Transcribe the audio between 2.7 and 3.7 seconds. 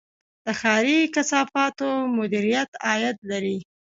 عاید لري